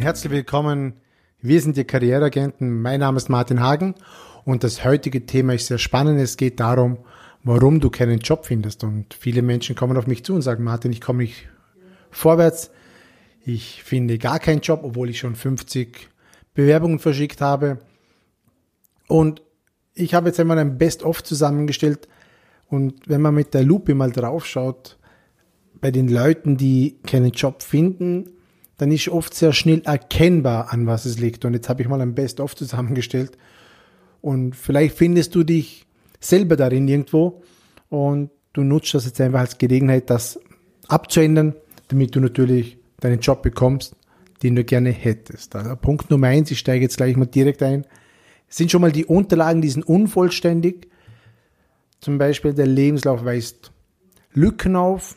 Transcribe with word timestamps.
herzlich 0.00 0.32
willkommen. 0.32 0.94
Wir 1.42 1.60
sind 1.60 1.76
die 1.76 1.84
Karriereagenten. 1.84 2.80
Mein 2.80 3.00
Name 3.00 3.18
ist 3.18 3.28
Martin 3.28 3.60
Hagen 3.60 3.94
und 4.44 4.64
das 4.64 4.82
heutige 4.82 5.26
Thema 5.26 5.54
ist 5.54 5.66
sehr 5.66 5.76
spannend. 5.76 6.18
Es 6.18 6.38
geht 6.38 6.58
darum, 6.58 6.98
warum 7.44 7.80
du 7.80 7.90
keinen 7.90 8.18
Job 8.20 8.46
findest. 8.46 8.82
Und 8.82 9.12
viele 9.12 9.42
Menschen 9.42 9.76
kommen 9.76 9.98
auf 9.98 10.06
mich 10.06 10.24
zu 10.24 10.34
und 10.34 10.42
sagen, 10.42 10.64
Martin, 10.64 10.92
ich 10.92 11.02
komme 11.02 11.24
nicht 11.24 11.48
vorwärts. 12.10 12.70
Ich 13.44 13.82
finde 13.82 14.16
gar 14.16 14.38
keinen 14.38 14.62
Job, 14.62 14.80
obwohl 14.84 15.10
ich 15.10 15.18
schon 15.18 15.34
50 15.34 16.08
Bewerbungen 16.54 16.98
verschickt 16.98 17.42
habe. 17.42 17.78
Und 19.06 19.42
ich 19.92 20.14
habe 20.14 20.28
jetzt 20.28 20.40
einmal 20.40 20.58
ein 20.58 20.78
Best-of 20.78 21.22
zusammengestellt. 21.22 22.08
Und 22.68 23.06
wenn 23.06 23.20
man 23.20 23.34
mit 23.34 23.52
der 23.52 23.64
Lupe 23.64 23.94
mal 23.94 24.12
draufschaut, 24.12 24.98
bei 25.78 25.90
den 25.90 26.08
Leuten, 26.08 26.56
die 26.56 26.96
keinen 27.06 27.32
Job 27.32 27.62
finden, 27.62 28.30
dann 28.80 28.90
ist 28.92 29.08
oft 29.08 29.34
sehr 29.34 29.52
schnell 29.52 29.82
erkennbar, 29.84 30.72
an 30.72 30.86
was 30.86 31.04
es 31.04 31.18
liegt. 31.18 31.44
Und 31.44 31.52
jetzt 31.52 31.68
habe 31.68 31.82
ich 31.82 31.88
mal 31.88 32.00
ein 32.00 32.14
Best-of 32.14 32.56
zusammengestellt. 32.56 33.36
Und 34.22 34.56
vielleicht 34.56 34.96
findest 34.96 35.34
du 35.34 35.44
dich 35.44 35.86
selber 36.18 36.56
darin 36.56 36.88
irgendwo 36.88 37.42
und 37.90 38.30
du 38.54 38.62
nutzt 38.62 38.94
das 38.94 39.04
jetzt 39.04 39.20
einfach 39.20 39.40
als 39.40 39.58
Gelegenheit, 39.58 40.08
das 40.08 40.40
abzuändern, 40.88 41.56
damit 41.88 42.14
du 42.14 42.20
natürlich 42.20 42.78
deinen 43.00 43.20
Job 43.20 43.42
bekommst, 43.42 43.96
den 44.42 44.56
du 44.56 44.64
gerne 44.64 44.90
hättest. 44.90 45.54
Also 45.56 45.76
Punkt 45.76 46.10
Nummer 46.10 46.28
eins, 46.28 46.50
ich 46.50 46.58
steige 46.58 46.82
jetzt 46.82 46.96
gleich 46.96 47.16
mal 47.16 47.26
direkt 47.26 47.62
ein. 47.62 47.84
Es 48.48 48.56
sind 48.56 48.70
schon 48.70 48.80
mal 48.80 48.92
die 48.92 49.04
Unterlagen, 49.04 49.60
die 49.60 49.68
sind 49.68 49.86
unvollständig. 49.86 50.88
Zum 52.00 52.16
Beispiel 52.16 52.54
der 52.54 52.66
Lebenslauf 52.66 53.26
weist 53.26 53.72
Lücken 54.32 54.74
auf, 54.74 55.16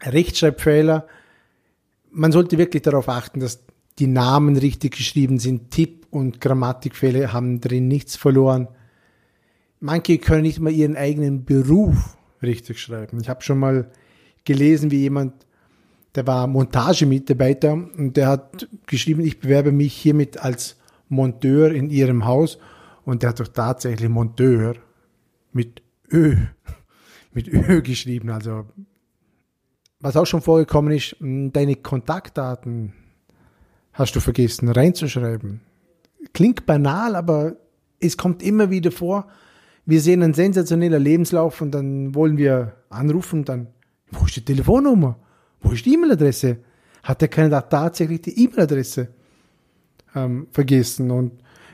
Rechtschreibfehler, 0.00 1.06
man 2.12 2.32
sollte 2.32 2.58
wirklich 2.58 2.82
darauf 2.82 3.08
achten, 3.08 3.40
dass 3.40 3.64
die 3.98 4.06
Namen 4.06 4.56
richtig 4.56 4.96
geschrieben 4.96 5.38
sind. 5.38 5.70
Tipp- 5.70 6.06
und 6.10 6.40
Grammatikfehler 6.40 7.32
haben 7.32 7.60
drin 7.60 7.88
nichts 7.88 8.16
verloren. 8.16 8.68
Manche 9.80 10.18
können 10.18 10.42
nicht 10.42 10.60
mal 10.60 10.72
ihren 10.72 10.96
eigenen 10.96 11.44
Beruf 11.44 12.16
richtig 12.42 12.78
schreiben. 12.78 13.18
Ich 13.20 13.28
habe 13.28 13.42
schon 13.42 13.58
mal 13.58 13.90
gelesen, 14.44 14.90
wie 14.90 15.00
jemand, 15.00 15.46
der 16.14 16.26
war 16.26 16.46
Montagemitarbeiter 16.46 17.72
und 17.72 18.16
der 18.16 18.28
hat 18.28 18.68
geschrieben, 18.86 19.22
ich 19.22 19.40
bewerbe 19.40 19.72
mich 19.72 19.94
hiermit 19.94 20.38
als 20.38 20.76
Monteur 21.08 21.72
in 21.72 21.90
ihrem 21.90 22.24
Haus 22.24 22.58
und 23.04 23.22
der 23.22 23.30
hat 23.30 23.40
doch 23.40 23.48
tatsächlich 23.48 24.08
Monteur 24.08 24.74
mit 25.52 25.82
Ö, 26.10 26.36
mit 27.32 27.48
Ö 27.48 27.82
geschrieben. 27.82 28.30
Also 28.30 28.66
was 30.02 30.16
auch 30.16 30.26
schon 30.26 30.42
vorgekommen 30.42 30.92
ist, 30.92 31.16
deine 31.20 31.76
Kontaktdaten 31.76 32.92
hast 33.92 34.16
du 34.16 34.20
vergessen 34.20 34.68
reinzuschreiben. 34.68 35.60
Klingt 36.34 36.66
banal, 36.66 37.14
aber 37.14 37.56
es 38.00 38.16
kommt 38.16 38.42
immer 38.42 38.70
wieder 38.70 38.90
vor. 38.90 39.28
Wir 39.86 40.00
sehen 40.00 40.22
einen 40.22 40.34
sensationellen 40.34 41.02
Lebenslauf 41.02 41.60
und 41.60 41.70
dann 41.70 42.14
wollen 42.14 42.36
wir 42.36 42.74
anrufen, 42.90 43.44
dann, 43.44 43.68
wo 44.10 44.26
ist 44.26 44.36
die 44.36 44.44
Telefonnummer? 44.44 45.18
Wo 45.60 45.70
ist 45.70 45.86
die 45.86 45.94
E-Mail-Adresse? 45.94 46.58
Hat 47.04 47.20
der 47.20 47.28
Kandidat 47.28 47.70
tatsächlich 47.70 48.22
die 48.22 48.44
E-Mail-Adresse 48.44 49.08
ähm, 50.16 50.48
vergessen? 50.50 51.10
Und 51.12 51.32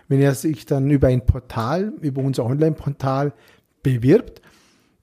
wenn 0.09 0.21
er 0.21 0.35
sich 0.35 0.67
dann 0.67 0.91
über 0.91 1.09
ein 1.09 1.25
Portal, 1.25 1.93
über 2.01 2.23
unser 2.23 2.45
Online-Portal 2.45 3.33
bewirbt, 3.83 4.43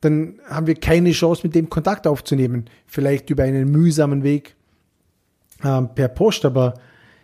dann 0.05 0.39
haben 0.47 0.67
wir 0.67 0.75
keine 0.75 1.11
Chance, 1.11 1.41
mit 1.43 1.55
dem 1.55 1.69
Kontakt 1.69 2.07
aufzunehmen. 2.07 2.65
Vielleicht 2.85 3.29
über 3.29 3.43
einen 3.43 3.69
mühsamen 3.71 4.23
Weg 4.23 4.55
äh, 5.63 5.81
per 5.81 6.07
Post, 6.07 6.45
aber 6.45 6.75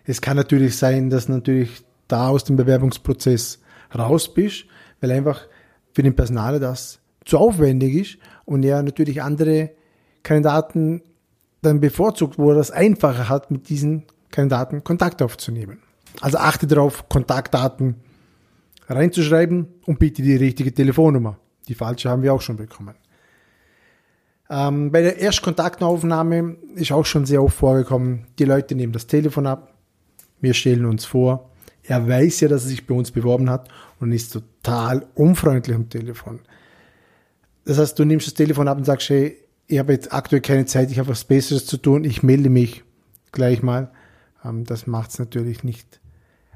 es 0.05 0.21
kann 0.21 0.35
natürlich 0.35 0.77
sein, 0.77 1.09
dass 1.09 1.29
natürlich 1.29 1.83
da 2.07 2.27
aus 2.27 2.43
dem 2.43 2.57
Bewerbungsprozess 2.57 3.59
raus 3.97 4.33
bist, 4.33 4.65
weil 4.99 5.11
einfach 5.11 5.47
für 5.93 6.03
den 6.03 6.15
Personaler 6.15 6.59
das 6.59 6.99
zu 7.25 7.37
aufwendig 7.37 7.93
ist 7.93 8.17
und 8.45 8.63
er 8.63 8.81
natürlich 8.81 9.21
andere 9.21 9.71
Kandidaten 10.23 11.03
dann 11.61 11.79
bevorzugt, 11.79 12.37
wo 12.37 12.49
er 12.49 12.55
das 12.55 12.71
einfacher 12.71 13.29
hat, 13.29 13.51
mit 13.51 13.69
diesen 13.69 14.03
Kandidaten 14.31 14.83
Kontakt 14.83 15.21
aufzunehmen. 15.21 15.79
Also 16.19 16.37
achte 16.37 16.67
darauf, 16.67 17.07
Kontaktdaten 17.09 17.95
reinzuschreiben 18.87 19.67
und 19.85 19.99
bitte 19.99 20.21
die 20.21 20.35
richtige 20.35 20.73
Telefonnummer. 20.73 21.37
Die 21.67 21.75
falsche 21.75 22.09
haben 22.09 22.23
wir 22.23 22.33
auch 22.33 22.41
schon 22.41 22.57
bekommen. 22.57 22.95
Ähm, 24.49 24.91
bei 24.91 25.01
der 25.01 25.17
Erstkontaktaufnahme 25.17 26.57
ist 26.75 26.91
auch 26.91 27.05
schon 27.05 27.25
sehr 27.25 27.41
oft 27.41 27.55
vorgekommen, 27.55 28.27
die 28.37 28.45
Leute 28.45 28.75
nehmen 28.75 28.91
das 28.91 29.07
Telefon 29.07 29.47
ab, 29.47 29.73
wir 30.41 30.53
stellen 30.53 30.85
uns 30.85 31.05
vor, 31.05 31.51
er 31.83 32.07
weiß 32.07 32.41
ja, 32.41 32.47
dass 32.47 32.63
er 32.63 32.69
sich 32.69 32.85
bei 32.85 32.93
uns 32.93 33.11
beworben 33.11 33.49
hat 33.49 33.69
und 33.99 34.11
ist 34.11 34.33
total 34.33 35.07
unfreundlich 35.15 35.75
am 35.75 35.89
Telefon. 35.89 36.41
Das 37.63 37.77
heißt, 37.77 37.97
du 37.97 38.05
nimmst 38.05 38.27
das 38.27 38.33
Telefon 38.33 38.67
ab 38.67 38.77
und 38.77 38.85
sagst, 38.85 39.09
hey, 39.09 39.37
ich 39.67 39.79
habe 39.79 39.93
jetzt 39.93 40.13
aktuell 40.13 40.41
keine 40.41 40.65
Zeit, 40.65 40.91
ich 40.91 40.99
habe 40.99 41.09
was 41.09 41.23
Besseres 41.23 41.65
zu 41.65 41.77
tun, 41.77 42.03
ich 42.03 42.23
melde 42.23 42.49
mich 42.49 42.83
gleich 43.31 43.63
mal. 43.63 43.91
Ähm, 44.43 44.65
das 44.65 44.85
macht 44.85 45.11
es 45.11 45.19
natürlich 45.19 45.63
nicht 45.63 46.01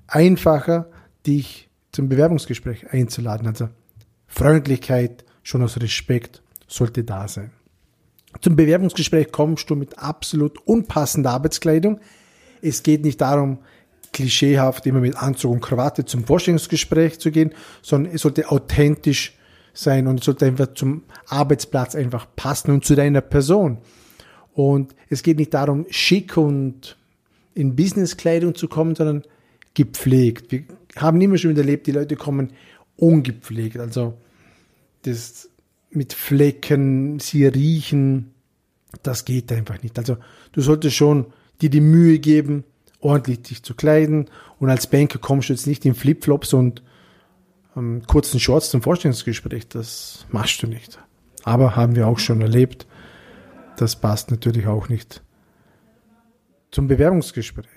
einfacher, 0.08 0.90
dich 1.26 1.70
zum 1.92 2.10
Bewerbungsgespräch 2.10 2.92
einzuladen. 2.92 3.48
Also 3.48 3.70
Freundlichkeit, 4.36 5.24
schon 5.44 5.64
aus 5.64 5.80
Respekt 5.80 6.42
sollte 6.68 7.06
da 7.06 7.28
sein. 7.28 7.52
Zum 8.42 8.58
Bewerbungsgespräch 8.58 9.32
kommst 9.32 9.70
du 9.70 9.76
mit 9.76 9.98
absolut 9.98 10.58
unpassender 10.68 11.32
Arbeitskleidung. 11.32 12.02
Es 12.62 12.84
geht 12.84 13.06
nicht 13.06 13.22
darum, 13.22 13.60
klischeehaft 14.12 14.86
immer 14.88 15.00
mit 15.00 15.16
Anzug 15.16 15.54
und 15.54 15.62
Krawatte 15.62 16.04
zum 16.04 16.26
Vorstellungsgespräch 16.26 17.20
zu 17.20 17.32
gehen, 17.32 17.54
sondern 17.82 18.14
es 18.14 18.24
sollte 18.24 18.50
authentisch 18.50 19.38
sein 19.74 20.08
und 20.08 20.20
es 20.20 20.26
sollte 20.26 20.46
einfach 20.46 20.74
zum 20.74 21.04
Arbeitsplatz 21.28 21.96
einfach 21.96 22.28
passen 22.36 22.72
und 22.72 22.84
zu 22.84 22.96
deiner 22.96 23.22
Person. 23.22 23.78
Und 24.54 24.96
es 25.10 25.24
geht 25.24 25.38
nicht 25.38 25.54
darum, 25.54 25.86
schick 25.90 26.36
und 26.36 26.98
in 27.54 27.76
Businesskleidung 27.76 28.56
zu 28.56 28.68
kommen, 28.68 28.96
sondern 28.96 29.24
gepflegt. 29.74 30.52
Wir 30.52 30.64
haben 30.98 31.22
immer 31.22 31.38
schon 31.38 31.56
erlebt, 31.56 31.88
die 31.88 31.92
Leute 31.92 32.18
kommen 32.18 32.52
ungepflegt. 32.98 33.78
Also 33.78 34.18
das 35.06 35.50
mit 35.92 36.14
Flecken, 36.14 37.20
sie 37.20 37.46
riechen, 37.46 38.34
das 39.04 39.26
geht 39.26 39.52
einfach 39.52 39.82
nicht. 39.82 39.98
Also 39.98 40.18
du 40.52 40.62
solltest 40.62 40.96
schon 40.96 41.28
dir 41.62 41.70
die 41.70 41.82
Mühe 41.82 42.20
geben, 42.20 42.64
ordentlich 43.00 43.42
dich 43.44 43.64
zu 43.64 43.74
kleiden 43.74 44.30
und 44.60 44.70
als 44.70 44.88
Banker 44.88 45.20
kommst 45.20 45.50
du 45.50 45.54
jetzt 45.54 45.68
nicht 45.68 45.86
in 45.86 45.96
Flipflops 45.96 46.54
und 46.54 46.84
ähm, 47.76 48.04
kurzen 48.08 48.40
Shorts 48.40 48.70
zum 48.70 48.82
Vorstellungsgespräch. 48.82 49.68
Das 49.68 50.26
machst 50.30 50.62
du 50.64 50.68
nicht. 50.68 51.00
Aber 51.44 51.76
haben 51.76 51.96
wir 51.96 52.08
auch 52.08 52.20
schon 52.20 52.42
erlebt. 52.42 52.88
Das 53.78 53.96
passt 53.96 54.32
natürlich 54.32 54.68
auch 54.68 54.90
nicht 54.90 55.22
zum 56.72 56.88
Bewerbungsgespräch. 56.88 57.68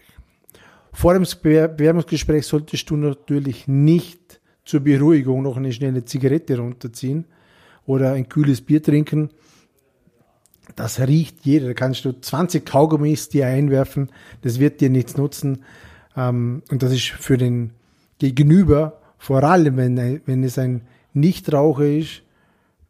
Vor 0.93 1.15
dem 1.15 1.23
Bewerbungsgespräch 1.23 2.47
solltest 2.47 2.91
du 2.91 2.97
natürlich 2.97 3.69
nicht 3.69 4.38
zur 4.69 4.81
Beruhigung 4.81 5.43
noch 5.43 5.57
eine 5.57 5.73
schnelle 5.73 6.05
Zigarette 6.05 6.59
runterziehen 6.59 7.25
oder 7.87 8.13
ein 8.13 8.29
kühles 8.29 8.61
Bier 8.61 8.83
trinken. 8.83 9.31
Das 10.77 11.01
riecht 11.01 11.47
jeder. 11.47 11.69
Da 11.69 11.73
kannst 11.73 12.05
du 12.05 12.13
20 12.13 12.67
Kaugummis 12.67 13.31
dir 13.31 13.47
einwerfen. 13.47 14.11
Das 14.43 14.61
wird 14.61 14.83
dir 14.83 14.91
nichts 14.91 15.17
nutzen. 15.17 15.65
Ähm, 16.15 16.63
und 16.71 16.83
das 16.83 16.93
ist 16.93 17.07
für 17.07 17.39
den 17.39 17.73
Gegenüber, 18.19 19.01
vor 19.17 19.43
allem 19.43 19.79
wenn, 19.79 20.21
wenn 20.27 20.45
es 20.45 20.59
ein 20.59 20.83
Nichtraucher 21.15 21.87
ist, 21.87 22.23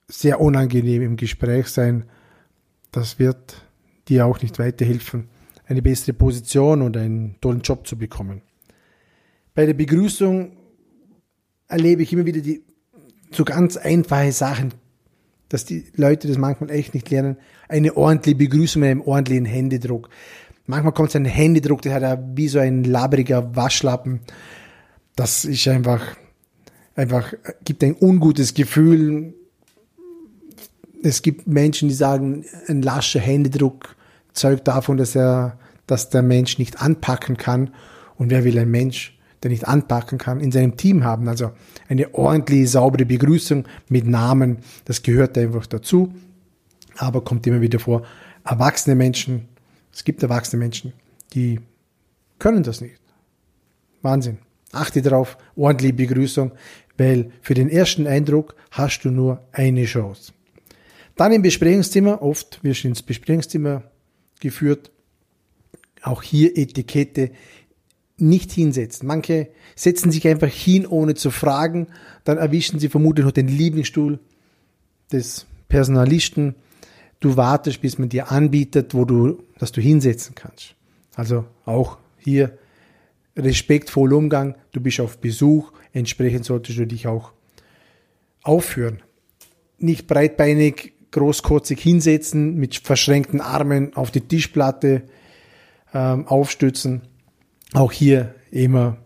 sehr 0.09 0.41
unangenehm 0.41 1.03
im 1.03 1.17
Gespräch 1.17 1.69
sein. 1.69 2.07
Das 2.91 3.21
wird 3.21 3.63
dir 4.09 4.27
auch 4.27 4.43
nicht 4.43 4.59
weiterhelfen, 4.59 5.29
eine 5.67 5.83
bessere 5.83 6.13
Position 6.13 6.83
und 6.83 6.97
einen 6.97 7.37
tollen 7.41 7.61
Job 7.61 7.87
zu 7.87 7.97
bekommen. 7.97 8.43
Bei 9.55 9.65
der 9.65 9.75
Begrüßung 9.75 10.58
erlebe 11.69 12.03
ich 12.03 12.13
immer 12.13 12.27
wieder 12.27 12.41
die 12.41 12.63
so 13.31 13.45
ganz 13.45 13.77
einfache 13.77 14.33
Sachen, 14.33 14.73
dass 15.49 15.65
die 15.65 15.85
Leute 15.95 16.29
das 16.29 16.39
manchmal 16.39 16.71
echt 16.71 16.95
nicht 16.95 17.11
lernen. 17.11 17.37
Eine 17.69 17.97
ordentliche 17.97 18.39
Begrüßung 18.39 18.81
mit 18.81 18.91
einem 18.91 19.03
ordentlichen 19.03 19.45
Händedruck. 19.45 20.09
Manchmal 20.67 20.93
kommt 20.93 21.15
ein 21.15 21.25
Händedruck, 21.25 21.83
der 21.83 21.95
hat 21.95 22.03
ja 22.03 22.23
wie 22.35 22.49
so 22.49 22.59
ein 22.59 22.85
labriger 22.85 23.55
Waschlappen. 23.57 24.21
Das 25.17 25.45
ist 25.45 25.67
einfach, 25.69 26.17
einfach, 26.95 27.33
gibt 27.65 27.83
ein 27.83 27.97
ungutes 27.99 28.55
Gefühl. 28.55 29.35
Es 31.03 31.23
gibt 31.23 31.47
Menschen, 31.47 31.89
die 31.89 31.95
sagen, 31.95 32.45
ein 32.67 32.83
lascher 32.83 33.21
Händedruck 33.21 33.97
zeugt 34.33 34.69
davon, 34.69 34.97
dass 34.97 35.15
er, 35.15 35.59
dass 35.87 36.11
der 36.11 36.23
Mensch 36.23 36.59
nicht 36.59 36.83
anpacken 36.83 37.37
kann. 37.37 37.75
Und 38.17 38.31
wer 38.31 38.45
will 38.45 38.59
ein 38.59 38.71
Mensch, 38.71 39.18
der 39.43 39.51
nicht 39.51 39.67
anpacken 39.67 40.19
kann, 40.19 40.41
in 40.41 40.53
seinem 40.53 40.77
Team 40.77 41.05
haben. 41.05 41.29
Also 41.29 41.53
eine 41.89 42.15
ordentliche, 42.15 42.67
saubere 42.67 43.05
Begrüßung 43.05 43.67
mit 43.89 44.07
Namen, 44.07 44.59
das 44.85 45.03
gehört 45.03 45.39
einfach 45.39 45.67
dazu. 45.67 46.13
Aber 46.97 47.23
kommt 47.23 47.47
immer 47.47 47.61
wieder 47.61 47.79
vor, 47.79 48.03
erwachsene 48.45 48.97
Menschen, 48.97 49.49
es 49.93 50.05
gibt 50.05 50.23
erwachsene 50.23 50.59
Menschen, 50.59 50.93
die 51.35 51.61
können 52.39 52.63
das 52.63 52.81
nicht. 52.81 53.01
Wahnsinn. 54.03 54.39
Achte 54.73 55.03
darauf, 55.03 55.39
ordentliche 55.57 55.95
Begrüßung, 55.95 56.53
weil 56.97 57.31
für 57.41 57.55
den 57.55 57.69
ersten 57.69 58.07
Eindruck 58.07 58.55
hast 58.71 59.05
du 59.05 59.11
nur 59.11 59.41
eine 59.53 59.85
Chance. 59.85 60.33
Dann 61.17 61.33
im 61.33 61.43
Besprechungszimmer, 61.43 62.23
oft 62.23 62.63
wirst 62.63 62.85
du 62.85 62.89
ins 62.89 63.03
Besprechungszimmer 63.03 63.83
geführt, 64.41 64.91
auch 66.03 66.23
hier 66.23 66.57
Etikette 66.57 67.31
nicht 68.21 68.53
hinsetzen. 68.53 69.07
Manche 69.07 69.49
setzen 69.77 70.11
sich 70.11 70.27
einfach 70.27 70.49
hin, 70.49 70.87
ohne 70.87 71.15
zu 71.15 71.31
fragen, 71.31 71.89
dann 72.25 72.39
erwischen 72.39 72.79
sie 72.79 72.89
vermutlich 72.89 73.25
noch 73.25 73.33
den 73.33 73.49
Lieblingsstuhl 73.49 74.19
des 75.13 75.47
Personalisten. 75.69 76.55
Du 77.21 77.37
wartest, 77.37 77.81
bis 77.81 77.99
man 77.99 78.09
dir 78.09 78.31
anbietet, 78.31 78.95
wo 78.95 79.05
du, 79.05 79.43
dass 79.59 79.73
du 79.73 79.81
hinsetzen 79.81 80.35
kannst. 80.35 80.75
Also 81.15 81.45
auch 81.65 81.99
hier 82.19 82.57
respektvoll 83.37 84.13
Umgang. 84.13 84.57
Du 84.73 84.81
bist 84.81 85.01
auf 85.01 85.19
Besuch. 85.19 85.73
Entsprechend 85.93 86.45
solltest 86.45 86.79
du 86.79 86.87
dich 86.87 87.07
auch 87.07 87.33
aufführen. 88.43 89.01
Nicht 89.79 90.07
breitbeinig, 90.07 90.93
großkotzig 91.11 91.81
hinsetzen, 91.81 92.57
mit 92.57 92.77
verschränkten 92.77 93.41
Armen 93.41 93.95
auf 93.95 94.11
die 94.11 94.21
Tischplatte 94.21 95.03
ähm, 95.95 96.27
aufstützen. 96.27 97.03
Auch 97.75 97.93
hier 97.93 98.35
immer 98.51 98.99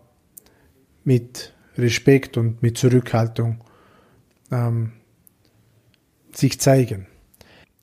mit 1.03 1.53
Respekt 1.77 2.37
und 2.37 2.61
mit 2.61 2.77
Zurückhaltung 2.77 3.63
ähm, 4.51 4.93
sich 6.31 6.59
zeigen. 6.59 7.07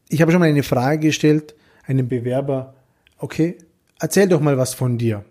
Ich 0.08 0.22
habe 0.22 0.32
schon 0.32 0.40
mal 0.40 0.48
eine 0.48 0.62
Frage 0.62 1.08
gestellt, 1.08 1.54
einem 1.84 2.08
Bewerber, 2.08 2.74
okay, 3.18 3.58
erzähl 3.98 4.28
doch 4.28 4.40
mal 4.40 4.58
was 4.58 4.74
von 4.74 4.98
dir. 4.98 5.24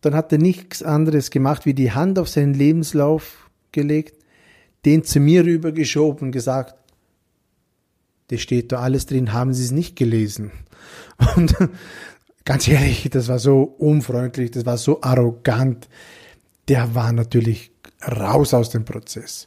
Dann 0.00 0.14
hat 0.14 0.32
er 0.32 0.38
nichts 0.38 0.82
anderes 0.82 1.30
gemacht, 1.30 1.66
wie 1.66 1.74
die 1.74 1.92
Hand 1.92 2.18
auf 2.18 2.28
seinen 2.28 2.54
Lebenslauf 2.54 3.50
gelegt, 3.72 4.24
den 4.84 5.04
zu 5.04 5.20
mir 5.20 5.44
rübergeschoben 5.44 6.28
und 6.28 6.32
gesagt, 6.32 6.74
das 8.28 8.40
steht 8.40 8.72
da 8.72 8.80
alles 8.80 9.06
drin, 9.06 9.32
haben 9.32 9.52
Sie 9.52 9.64
es 9.64 9.72
nicht 9.72 9.96
gelesen. 9.96 10.52
Und 11.36 11.54
ganz 12.44 12.68
ehrlich, 12.68 13.08
das 13.10 13.28
war 13.28 13.38
so 13.38 13.62
unfreundlich, 13.62 14.50
das 14.50 14.66
war 14.66 14.78
so 14.78 15.02
arrogant. 15.02 15.88
Der 16.68 16.94
war 16.94 17.12
natürlich 17.12 17.72
raus 18.06 18.54
aus 18.54 18.70
dem 18.70 18.84
Prozess. 18.84 19.46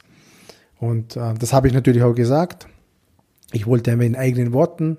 Und 0.78 1.16
äh, 1.16 1.34
das 1.34 1.52
habe 1.52 1.68
ich 1.68 1.74
natürlich 1.74 2.02
auch 2.02 2.14
gesagt. 2.14 2.68
Ich 3.52 3.66
wollte 3.66 3.92
einmal 3.92 4.06
in 4.06 4.16
eigenen 4.16 4.52
Worten 4.52 4.98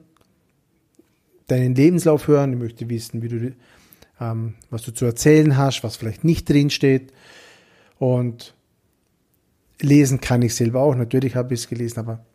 deinen 1.48 1.76
Lebenslauf 1.76 2.28
hören. 2.28 2.54
Ich 2.54 2.60
möchte 2.60 2.90
wissen, 2.90 3.22
wie 3.22 3.28
du, 3.28 3.56
ähm, 4.20 4.56
was 4.70 4.84
du 4.84 4.92
zu 4.92 5.06
erzählen 5.06 5.58
hast, 5.58 5.84
was 5.84 5.98
vielleicht 5.98 6.24
nicht 6.24 6.50
drin 6.50 6.70
steht. 6.70 7.14
Und 7.98 8.56
lesen 9.80 10.22
kann 10.22 10.42
ich 10.42 10.56
selber 10.56 10.82
auch. 10.82 10.96
Natürlich 10.96 11.36
habe 11.36 11.54
ich 11.54 11.62
es 11.62 11.68
gelesen, 11.68 12.00
aber 12.00 12.26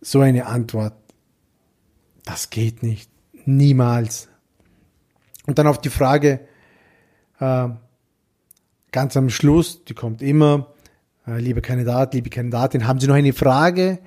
so 0.00 0.20
eine 0.20 0.46
Antwort, 0.46 0.94
das 2.24 2.50
geht 2.50 2.82
nicht. 2.82 3.10
Niemals. 3.44 4.28
Und 5.46 5.58
dann 5.58 5.66
auf 5.66 5.80
die 5.80 5.90
Frage, 5.90 6.40
äh, 7.38 7.68
ganz 8.92 9.16
am 9.16 9.28
Schluss, 9.30 9.84
die 9.84 9.94
kommt 9.94 10.22
immer, 10.22 10.68
äh, 11.26 11.38
lieber 11.38 11.60
Kandidat, 11.60 12.14
liebe 12.14 12.30
Kandidatin, 12.30 12.86
haben 12.86 13.00
Sie 13.00 13.06
noch 13.06 13.14
eine 13.14 13.32
Frage? 13.32 13.98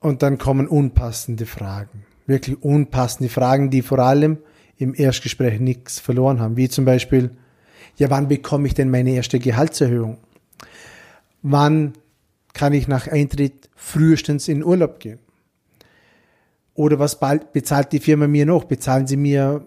Und 0.00 0.22
dann 0.22 0.38
kommen 0.38 0.68
unpassende 0.68 1.44
Fragen. 1.44 2.04
Wirklich 2.26 2.62
unpassende 2.62 3.28
Fragen, 3.28 3.70
die 3.70 3.82
vor 3.82 3.98
allem 3.98 4.38
im 4.76 4.94
Erstgespräch 4.94 5.58
nichts 5.60 5.98
verloren 5.98 6.40
haben. 6.40 6.56
Wie 6.56 6.68
zum 6.68 6.84
Beispiel, 6.84 7.30
ja, 7.96 8.10
wann 8.10 8.28
bekomme 8.28 8.68
ich 8.68 8.74
denn 8.74 8.90
meine 8.90 9.10
erste 9.10 9.38
Gehaltserhöhung? 9.38 10.18
Wann 11.42 11.94
kann 12.52 12.72
ich 12.72 12.86
nach 12.86 13.08
Eintritt 13.08 13.68
frühestens 13.74 14.48
in 14.48 14.64
Urlaub 14.64 15.00
gehen? 15.00 15.18
Oder 16.78 17.00
was 17.00 17.18
bezahlt 17.18 17.90
die 17.90 17.98
Firma 17.98 18.28
mir 18.28 18.46
noch? 18.46 18.62
Bezahlen 18.62 19.08
sie 19.08 19.16
mir 19.16 19.66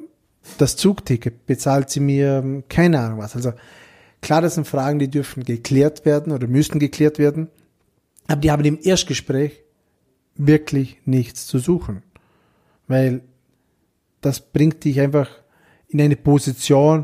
das 0.58 0.78
Zugticket? 0.78 1.46
Bezahlt 1.46 1.90
sie 1.90 2.00
mir 2.00 2.64
keine 2.70 3.02
Ahnung 3.02 3.20
was? 3.20 3.36
Also 3.36 3.52
klar, 4.22 4.40
das 4.42 4.56
sind 4.56 4.66
Fragen, 4.66 4.98
die 4.98 5.10
dürfen 5.10 5.44
geklärt 5.44 6.06
werden 6.06 6.32
oder 6.32 6.48
müssen 6.48 6.80
geklärt 6.80 7.20
werden. 7.20 7.50
Aber 8.28 8.40
die 8.40 8.50
haben 8.50 8.64
im 8.64 8.80
Erstgespräch 8.82 9.62
wirklich 10.36 11.02
nichts 11.04 11.48
zu 11.48 11.60
suchen. 11.60 12.02
Weil 12.88 13.24
das 14.22 14.40
bringt 14.40 14.82
dich 14.86 15.02
einfach 15.02 15.30
in 15.90 16.00
eine 16.00 16.16
Position, 16.16 17.04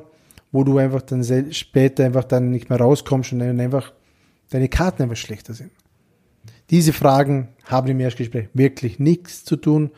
wo 0.53 0.63
du 0.63 0.77
einfach 0.77 1.01
dann 1.01 1.25
später 1.51 2.05
einfach 2.05 2.23
dann 2.23 2.51
nicht 2.51 2.69
mehr 2.69 2.79
rauskommst 2.79 3.33
und 3.33 3.41
einfach 3.41 3.91
deine 4.51 4.69
Karten 4.69 5.03
einfach 5.03 5.17
schlechter 5.17 5.53
sind. 5.53 5.71
Diese 6.69 6.93
Fragen 6.93 7.49
haben 7.65 7.87
im 7.87 7.99
Erstgespräch 7.99 8.49
wirklich 8.53 8.99
nichts 8.99 9.45
zu 9.45 9.55
tun. 9.55 9.91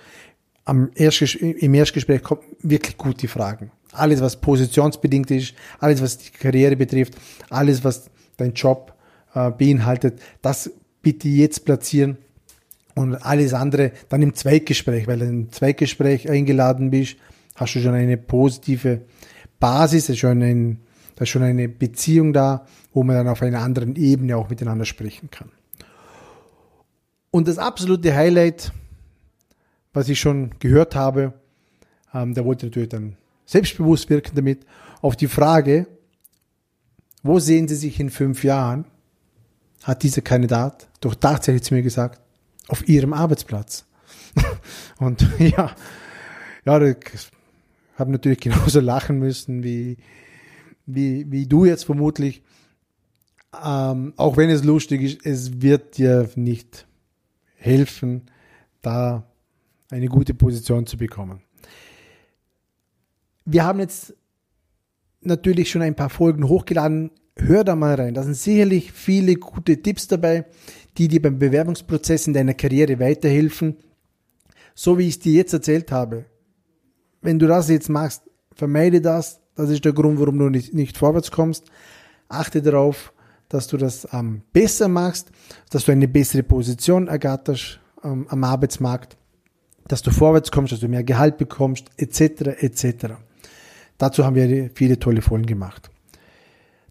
Erstgespräch, 0.95 1.63
Im 1.63 1.73
Erstgespräch 1.73 2.21
kommen 2.21 2.41
wirklich 2.61 2.97
gute 2.97 3.27
Fragen. 3.27 3.71
Alles, 3.91 4.21
was 4.21 4.39
positionsbedingt 4.39 5.31
ist, 5.31 5.55
alles, 5.79 6.01
was 6.01 6.19
die 6.19 6.29
Karriere 6.29 6.75
betrifft, 6.75 7.15
alles, 7.49 7.83
was 7.83 8.09
dein 8.37 8.53
Job 8.53 8.93
äh, 9.33 9.49
beinhaltet, 9.49 10.21
das 10.43 10.71
bitte 11.01 11.27
jetzt 11.27 11.65
platzieren 11.65 12.17
und 12.93 13.15
alles 13.15 13.53
andere 13.53 13.91
dann 14.09 14.21
im 14.21 14.35
Zweitgespräch, 14.35 15.07
weil 15.07 15.19
du 15.19 15.25
im 15.25 15.51
Zweitgespräch 15.51 16.29
eingeladen 16.29 16.91
bist, 16.91 17.15
hast 17.55 17.75
du 17.75 17.79
schon 17.79 17.95
eine 17.95 18.17
positive 18.17 19.01
Basis, 19.59 20.09
ist 20.09 20.19
schon 20.19 20.41
ein, 20.43 20.79
da 21.15 21.23
ist 21.23 21.29
schon 21.29 21.43
eine 21.43 21.67
Beziehung 21.67 22.31
da, 22.31 22.67
wo 22.93 23.03
man 23.03 23.15
dann 23.15 23.27
auf 23.27 23.41
einer 23.41 23.61
anderen 23.61 23.95
Ebene 23.95 24.37
auch 24.37 24.49
miteinander 24.49 24.85
sprechen 24.85 25.31
kann. 25.31 25.49
Und 27.31 27.47
das 27.47 27.57
absolute 27.57 28.15
Highlight, 28.15 28.71
was 29.93 30.09
ich 30.09 30.19
schon 30.19 30.51
gehört 30.59 30.95
habe, 30.95 31.33
ähm, 32.13 32.33
der 32.33 32.45
wollte 32.45 32.65
natürlich 32.65 32.89
dann 32.89 33.17
selbstbewusst 33.45 34.09
wirken 34.09 34.35
damit, 34.35 34.65
auf 35.01 35.15
die 35.15 35.27
Frage, 35.27 35.87
wo 37.23 37.39
sehen 37.39 37.67
Sie 37.67 37.75
sich 37.75 37.99
in 37.99 38.09
fünf 38.09 38.43
Jahren, 38.43 38.85
hat 39.83 40.03
dieser 40.03 40.21
Kandidat 40.21 40.87
doch 41.01 41.15
tatsächlich 41.15 41.63
zu 41.63 41.73
mir 41.73 41.83
gesagt, 41.83 42.21
auf 42.67 42.87
ihrem 42.87 43.13
Arbeitsplatz. 43.13 43.85
Und 44.97 45.25
ja, 45.39 45.75
ja, 46.65 46.81
ich 46.81 46.97
habe 47.97 48.11
natürlich 48.11 48.39
genauso 48.41 48.79
lachen 48.79 49.19
müssen 49.19 49.63
wie, 49.63 49.97
wie, 50.85 51.31
wie 51.31 51.45
du 51.45 51.65
jetzt 51.65 51.85
vermutlich. 51.85 52.41
Ähm, 53.63 54.13
auch 54.15 54.37
wenn 54.37 54.49
es 54.49 54.63
lustig 54.63 55.01
ist, 55.01 55.25
es 55.25 55.61
wird 55.61 55.97
dir 55.97 56.29
nicht 56.35 56.85
helfen, 57.59 58.23
da 58.81 59.23
eine 59.91 60.07
gute 60.07 60.33
Position 60.33 60.85
zu 60.85 60.97
bekommen. 60.97 61.41
Wir 63.45 63.63
haben 63.63 63.79
jetzt 63.79 64.15
natürlich 65.21 65.69
schon 65.69 65.81
ein 65.81 65.95
paar 65.95 66.09
Folgen 66.09 66.47
hochgeladen. 66.47 67.11
Hör 67.35 67.63
da 67.63 67.75
mal 67.75 67.95
rein. 67.95 68.13
Da 68.13 68.23
sind 68.23 68.35
sicherlich 68.35 68.91
viele 68.91 69.35
gute 69.35 69.81
Tipps 69.81 70.07
dabei 70.07 70.45
die 70.99 71.07
dir 71.07 71.21
beim 71.21 71.39
Bewerbungsprozess 71.39 72.27
in 72.27 72.33
deiner 72.33 72.53
Karriere 72.53 72.99
weiterhelfen. 72.99 73.77
So 74.75 74.97
wie 74.97 75.07
ich 75.07 75.15
es 75.15 75.19
dir 75.19 75.33
jetzt 75.33 75.53
erzählt 75.53 75.91
habe. 75.91 76.25
Wenn 77.21 77.39
du 77.39 77.47
das 77.47 77.69
jetzt 77.69 77.89
machst, 77.89 78.23
vermeide 78.53 79.01
das. 79.01 79.39
Das 79.55 79.69
ist 79.69 79.83
der 79.85 79.93
Grund, 79.93 80.19
warum 80.19 80.37
du 80.37 80.49
nicht, 80.49 80.73
nicht 80.73 80.97
vorwärts 80.97 81.31
kommst. 81.31 81.65
Achte 82.27 82.61
darauf, 82.61 83.13
dass 83.49 83.67
du 83.67 83.77
das 83.77 84.07
ähm, 84.13 84.43
besser 84.53 84.87
machst, 84.87 85.31
dass 85.71 85.85
du 85.85 85.91
eine 85.91 86.07
bessere 86.07 86.43
Position 86.43 87.07
ergatterst 87.07 87.79
ähm, 88.03 88.27
am 88.29 88.43
Arbeitsmarkt, 88.43 89.17
dass 89.87 90.01
du 90.01 90.11
vorwärts 90.11 90.51
kommst, 90.51 90.71
dass 90.71 90.79
du 90.79 90.87
mehr 90.87 91.03
Gehalt 91.03 91.37
bekommst, 91.37 91.87
etc. 91.97 92.61
etc. 92.61 93.15
Dazu 93.97 94.23
haben 94.23 94.35
wir 94.35 94.69
viele 94.73 94.99
tolle 94.99 95.21
Folgen 95.21 95.47
gemacht. 95.47 95.89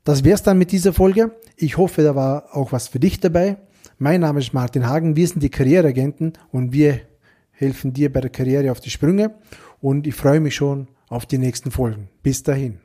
Das 0.05 0.25
wär's 0.25 0.43
dann 0.43 0.59
mit 0.59 0.73
dieser 0.73 0.93
Folge. 0.93 1.33
Ich 1.57 1.77
hoffe, 1.77 2.03
da 2.03 2.15
war 2.15 2.57
auch 2.57 2.73
was 2.73 2.89
für 2.89 2.99
dich 2.99 3.21
dabei. 3.21 3.57
Mein 3.99 4.21
Name 4.21 4.41
ist 4.41 4.53
Martin 4.53 4.87
Hagen, 4.87 5.17
wir 5.17 5.27
sind 5.27 5.43
die 5.43 5.51
Karriereagenten 5.51 6.35
und 6.51 6.73
wir 6.73 7.01
helfen 7.51 7.93
dir 7.93 8.13
bei 8.13 8.21
der 8.21 8.31
Karriere 8.31 8.71
auf 8.71 8.81
die 8.81 8.91
Sprünge 8.91 9.35
und 9.81 10.07
ich 10.07 10.15
freue 10.15 10.41
mich 10.41 10.55
schon 10.55 10.89
auf 11.09 11.27
die 11.27 11.39
nächsten 11.39 11.71
Folgen. 11.71 12.09
Bis 12.23 12.43
dahin. 12.43 12.79